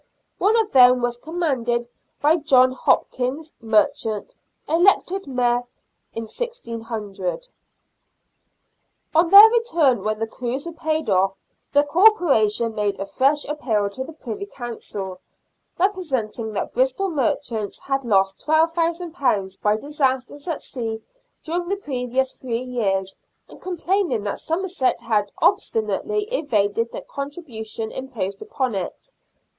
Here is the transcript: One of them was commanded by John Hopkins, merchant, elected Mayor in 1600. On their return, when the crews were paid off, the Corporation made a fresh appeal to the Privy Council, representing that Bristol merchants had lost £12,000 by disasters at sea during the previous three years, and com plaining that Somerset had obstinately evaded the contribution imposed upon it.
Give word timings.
One 0.39 0.59
of 0.59 0.71
them 0.71 1.03
was 1.03 1.19
commanded 1.19 1.87
by 2.19 2.37
John 2.37 2.71
Hopkins, 2.71 3.53
merchant, 3.61 4.33
elected 4.67 5.27
Mayor 5.27 5.61
in 6.15 6.23
1600. 6.23 7.47
On 9.13 9.29
their 9.29 9.47
return, 9.51 10.03
when 10.03 10.17
the 10.17 10.25
crews 10.25 10.65
were 10.65 10.71
paid 10.71 11.07
off, 11.07 11.35
the 11.71 11.83
Corporation 11.83 12.73
made 12.73 12.97
a 12.99 13.05
fresh 13.05 13.45
appeal 13.45 13.91
to 13.91 14.03
the 14.03 14.13
Privy 14.13 14.47
Council, 14.47 15.19
representing 15.77 16.51
that 16.53 16.73
Bristol 16.73 17.09
merchants 17.11 17.77
had 17.81 18.03
lost 18.03 18.39
£12,000 18.39 19.61
by 19.61 19.77
disasters 19.77 20.47
at 20.47 20.63
sea 20.63 21.03
during 21.43 21.67
the 21.67 21.75
previous 21.75 22.31
three 22.31 22.63
years, 22.63 23.15
and 23.47 23.61
com 23.61 23.77
plaining 23.77 24.23
that 24.23 24.39
Somerset 24.39 24.99
had 25.01 25.31
obstinately 25.43 26.23
evaded 26.31 26.91
the 26.91 27.01
contribution 27.01 27.91
imposed 27.91 28.41
upon 28.41 28.73
it. 28.73 29.11